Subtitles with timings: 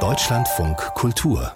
[0.00, 1.52] Deutschlandfunk Kultur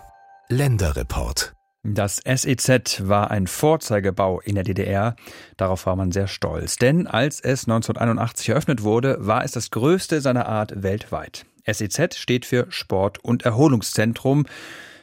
[0.48, 5.16] Länderreport das SEZ war ein Vorzeigebau in der DDR.
[5.58, 6.76] Darauf war man sehr stolz.
[6.76, 11.46] Denn als es 1981 eröffnet wurde, war es das größte seiner Art weltweit.
[11.66, 14.46] SEZ steht für Sport- und Erholungszentrum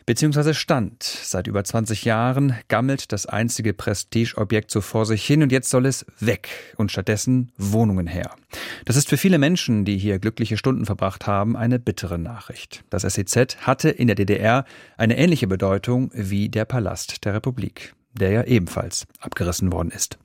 [0.07, 1.03] beziehungsweise stand.
[1.03, 5.85] Seit über 20 Jahren gammelt das einzige Prestigeobjekt so vor sich hin und jetzt soll
[5.85, 8.31] es weg und stattdessen Wohnungen her.
[8.85, 12.83] Das ist für viele Menschen, die hier glückliche Stunden verbracht haben, eine bittere Nachricht.
[12.89, 14.65] Das SEZ hatte in der DDR
[14.97, 20.17] eine ähnliche Bedeutung wie der Palast der Republik, der ja ebenfalls abgerissen worden ist.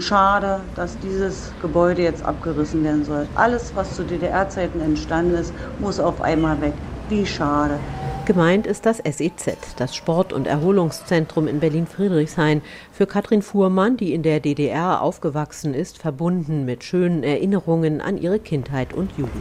[0.00, 3.26] Schade, dass dieses Gebäude jetzt abgerissen werden soll.
[3.34, 6.74] Alles, was zu DDR-Zeiten entstanden ist, muss auf einmal weg.
[7.08, 7.80] Wie schade.
[8.28, 12.60] Gemeint ist das SEZ, das Sport- und Erholungszentrum in Berlin-Friedrichshain.
[12.92, 18.38] Für Katrin Fuhrmann, die in der DDR aufgewachsen ist, verbunden mit schönen Erinnerungen an ihre
[18.38, 19.32] Kindheit und Jugend.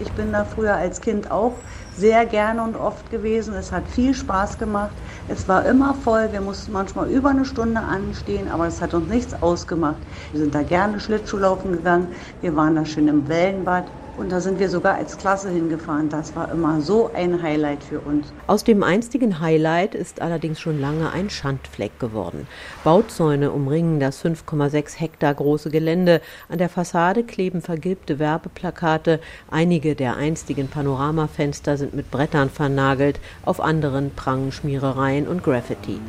[0.00, 1.54] Ich bin da früher als Kind auch
[1.96, 3.52] sehr gerne und oft gewesen.
[3.54, 4.94] Es hat viel Spaß gemacht.
[5.26, 6.28] Es war immer voll.
[6.30, 9.98] Wir mussten manchmal über eine Stunde anstehen, aber es hat uns nichts ausgemacht.
[10.30, 12.14] Wir sind da gerne Schlittschuhlaufen gegangen.
[12.42, 13.86] Wir waren da schön im Wellenbad.
[14.16, 16.08] Und da sind wir sogar als Klasse hingefahren.
[16.08, 18.32] Das war immer so ein Highlight für uns.
[18.46, 22.46] Aus dem einstigen Highlight ist allerdings schon lange ein Schandfleck geworden.
[22.82, 26.22] Bauzäune umringen das 5,6 Hektar große Gelände.
[26.48, 29.20] An der Fassade kleben vergilbte Werbeplakate.
[29.50, 33.20] Einige der einstigen Panoramafenster sind mit Brettern vernagelt.
[33.44, 36.00] Auf anderen prangen Schmierereien und Graffiti.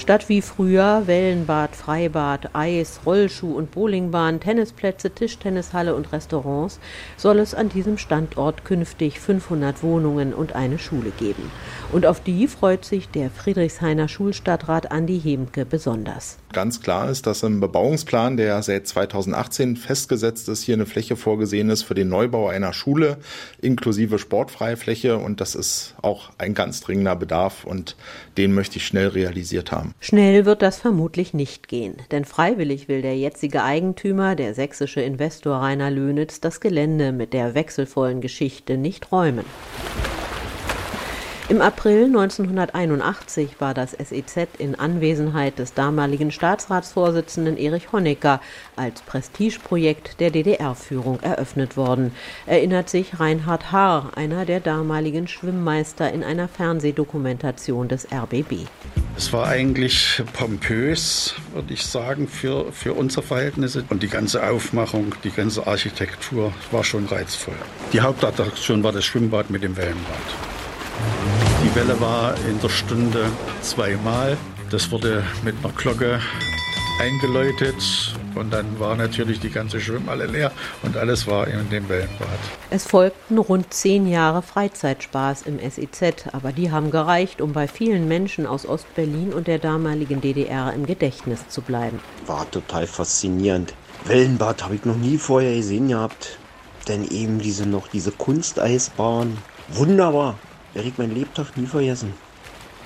[0.00, 6.80] Statt wie früher Wellenbad, Freibad, Eis, Rollschuh und Bowlingbahn, Tennisplätze, Tischtennishalle und Restaurants
[7.18, 11.52] soll es an diesem Standort künftig 500 Wohnungen und eine Schule geben.
[11.92, 16.38] Und auf die freut sich der Friedrichshainer Schulstadtrat Andi Hemke besonders.
[16.52, 21.68] Ganz klar ist, dass im Bebauungsplan, der seit 2018 festgesetzt ist, hier eine Fläche vorgesehen
[21.68, 23.18] ist für den Neubau einer Schule
[23.60, 27.96] inklusive Sportfreifläche und das ist auch ein ganz dringender Bedarf und
[28.38, 29.89] den möchte ich schnell realisiert haben.
[29.98, 35.56] Schnell wird das vermutlich nicht gehen, denn freiwillig will der jetzige Eigentümer, der sächsische Investor
[35.56, 39.44] Rainer Löhnitz, das Gelände mit der wechselvollen Geschichte nicht räumen.
[41.50, 48.40] Im April 1981 war das SEZ in Anwesenheit des damaligen Staatsratsvorsitzenden Erich Honecker
[48.76, 52.12] als Prestigeprojekt der DDR-Führung eröffnet worden,
[52.46, 58.68] erinnert sich Reinhard Haar, einer der damaligen Schwimmmeister in einer Fernsehdokumentation des RBB.
[59.20, 63.84] Es war eigentlich pompös, würde ich sagen, für, für unsere Verhältnisse.
[63.90, 67.54] Und die ganze Aufmachung, die ganze Architektur war schon reizvoll.
[67.92, 70.16] Die Hauptattraktion war das Schwimmbad mit dem Wellenbad.
[71.62, 73.26] Die Welle war in der Stunde
[73.60, 74.38] zweimal.
[74.70, 76.18] Das wurde mit einer Glocke
[76.98, 80.52] eingeläutet und dann war natürlich die ganze Schwimmhalle leer
[80.82, 82.28] und alles war in dem Wellenbad.
[82.70, 88.08] Es folgten rund zehn Jahre Freizeitspaß im SEZ, aber die haben gereicht, um bei vielen
[88.08, 92.00] Menschen aus Ostberlin und der damaligen DDR im Gedächtnis zu bleiben.
[92.26, 93.74] War total faszinierend.
[94.04, 96.38] Wellenbad habe ich noch nie vorher gesehen gehabt.
[96.88, 99.36] Denn eben diese noch diese Kunsteisbahn.
[99.68, 100.38] Wunderbar.
[100.72, 102.14] Werde ich mein Lebtag nie vergessen.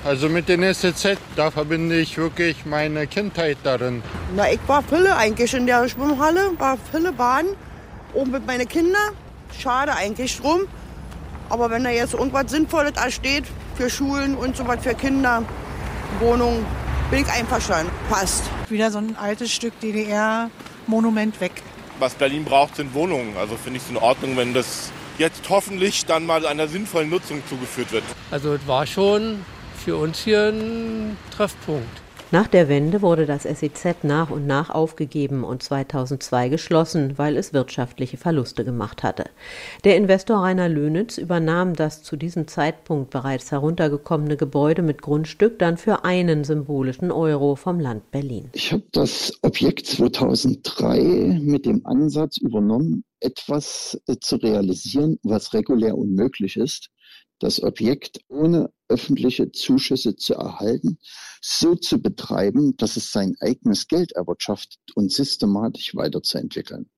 [0.04, 4.02] Also mit den SZ, da verbinde ich wirklich meine Kindheit darin.
[4.36, 7.46] Na, ich war Fülle eigentlich in der Schwimmhalle, war Fülle Bahn,
[8.12, 9.14] oben mit meinen Kindern.
[9.58, 10.62] Schade eigentlich drum.
[11.48, 13.44] Aber wenn da jetzt irgendwas Sinnvolles da steht,
[13.76, 15.42] für Schulen und so was für Kinder,
[16.20, 16.64] Wohnungen,
[17.10, 17.90] bin ich einverstanden.
[18.10, 18.42] Passt.
[18.68, 21.52] Wieder so ein altes Stück DDR-Monument weg.
[21.98, 23.36] Was Berlin braucht, sind Wohnungen.
[23.36, 27.42] Also finde ich es in Ordnung, wenn das jetzt hoffentlich dann mal einer sinnvollen Nutzung
[27.48, 28.04] zugeführt wird.
[28.30, 29.44] Also es war schon
[29.84, 32.00] für uns hier ein Treffpunkt.
[32.30, 37.52] Nach der Wende wurde das SEZ nach und nach aufgegeben und 2002 geschlossen, weil es
[37.52, 39.26] wirtschaftliche Verluste gemacht hatte.
[39.84, 45.76] Der Investor Rainer Löhnitz übernahm das zu diesem Zeitpunkt bereits heruntergekommene Gebäude mit Grundstück dann
[45.76, 48.48] für einen symbolischen Euro vom Land Berlin.
[48.54, 55.96] Ich habe das Objekt 2003 mit dem Ansatz übernommen, etwas äh, zu realisieren, was regulär
[55.96, 56.88] unmöglich ist
[57.44, 60.98] das Objekt ohne öffentliche Zuschüsse zu erhalten,
[61.42, 66.88] so zu betreiben, dass es sein eigenes Geld erwirtschaftet und systematisch weiterzuentwickeln.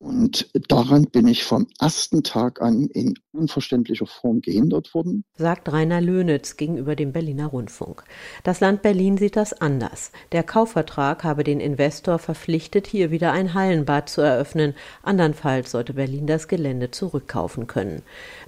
[0.00, 5.24] Und daran bin ich vom ersten Tag an in unverständlicher Form gehindert worden.
[5.36, 8.04] Sagt Rainer Löhnitz gegenüber dem Berliner Rundfunk.
[8.42, 10.10] Das Land Berlin sieht das anders.
[10.32, 14.72] Der Kaufvertrag habe den Investor verpflichtet, hier wieder ein Hallenbad zu eröffnen.
[15.02, 18.00] Andernfalls sollte Berlin das Gelände zurückkaufen können.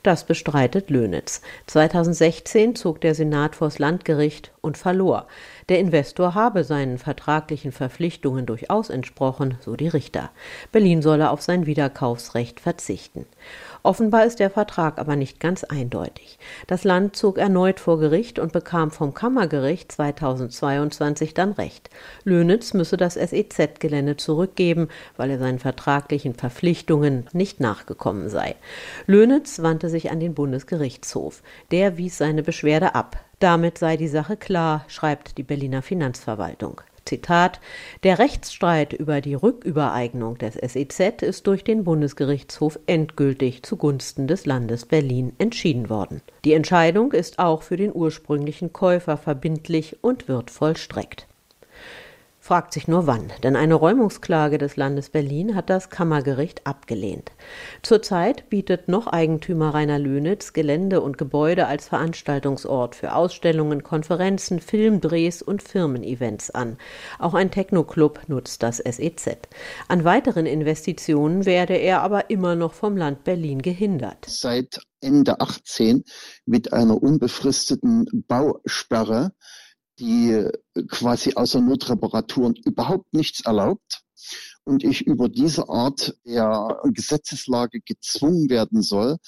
[0.03, 1.43] Das bestreitet Löhnitz.
[1.67, 5.27] 2016 zog der Senat vors Landgericht und verlor.
[5.69, 10.31] Der Investor habe seinen vertraglichen Verpflichtungen durchaus entsprochen, so die Richter.
[10.71, 13.27] Berlin solle auf sein Wiederkaufsrecht verzichten.
[13.85, 16.39] Offenbar ist der Vertrag aber nicht ganz eindeutig.
[16.69, 21.91] Das Land zog erneut vor Gericht und bekam vom Kammergericht 2022 dann Recht.
[22.23, 28.55] Löhnitz müsse das SEZ-Gelände zurückgeben, weil er seinen vertraglichen Verpflichtungen nicht nachgekommen sei.
[29.07, 31.43] Löhnitz wandte sich an den Bundesgerichtshof.
[31.73, 33.17] Der wies seine Beschwerde ab.
[33.41, 36.81] Damit sei die Sache klar, schreibt die Berliner Finanzverwaltung.
[37.13, 37.61] Zitat
[38.05, 44.87] Der Rechtsstreit über die Rückübereignung des SEZ ist durch den Bundesgerichtshof endgültig zugunsten des Landes
[44.87, 46.23] Berlin entschieden worden.
[46.47, 51.27] Die Entscheidung ist auch für den ursprünglichen Käufer verbindlich und wird vollstreckt
[52.53, 57.33] fragt sich nur wann, denn eine Räumungsklage des Landes Berlin hat das Kammergericht abgelehnt.
[57.81, 65.41] Zurzeit bietet noch Eigentümer Rainer Löhnitz Gelände und Gebäude als Veranstaltungsort für Ausstellungen, Konferenzen, Filmdrehs
[65.41, 66.77] und Firmen-Events an.
[67.19, 69.49] Auch ein Techno-Club nutzt das SEZ.
[69.89, 74.27] An weiteren Investitionen werde er aber immer noch vom Land Berlin gehindert.
[74.29, 76.05] Seit Ende 18
[76.45, 79.33] mit einer unbefristeten Bausperre
[79.99, 80.49] die
[80.89, 84.03] quasi außer Notreparaturen überhaupt nichts erlaubt
[84.65, 89.19] und ich über diese Art der Gesetzeslage gezwungen werden soll,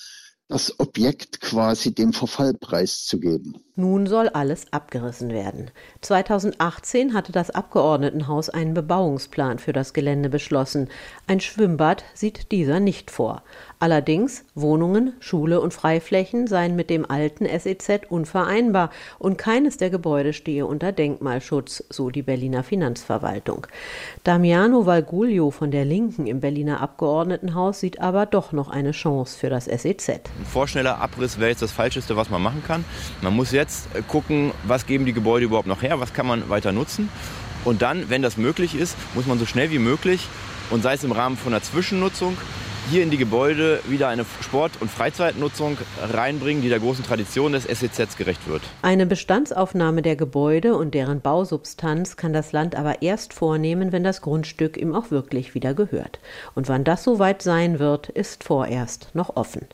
[0.49, 3.57] das Objekt quasi dem Verfall preiszugeben.
[3.77, 5.71] Nun soll alles abgerissen werden.
[6.03, 10.91] 2018 hatte das Abgeordnetenhaus einen Bebauungsplan für das Gelände beschlossen.
[11.27, 13.43] Ein Schwimmbad sieht dieser nicht vor.
[13.79, 20.33] Allerdings Wohnungen, Schule und Freiflächen seien mit dem alten SEZ unvereinbar und keines der Gebäude
[20.33, 23.67] stehe unter Denkmalschutz, so die Berliner Finanzverwaltung.
[24.23, 29.51] Damiano Valguglio von der Linken im Berliner Abgeordnetenhaus sieht aber doch noch eine Chance für
[29.51, 30.09] das SEZ.
[30.09, 32.85] Ein vorschneller Abriss wäre jetzt das Falscheste, was man machen kann.
[33.23, 36.73] Man muss jetzt gucken, was geben die Gebäude überhaupt noch her, was kann man weiter
[36.73, 37.09] nutzen.
[37.65, 40.29] Und dann, wenn das möglich ist, muss man so schnell wie möglich
[40.71, 42.37] und sei es im Rahmen von einer Zwischennutzung
[42.91, 47.65] hier in die Gebäude wieder eine Sport- und Freizeitnutzung reinbringen, die der großen Tradition des
[47.65, 48.63] SEZ gerecht wird.
[48.83, 54.21] Eine Bestandsaufnahme der Gebäude und deren Bausubstanz kann das Land aber erst vornehmen, wenn das
[54.21, 56.19] Grundstück ihm auch wirklich wieder gehört.
[56.55, 59.67] Und wann das soweit sein wird, ist vorerst noch offen.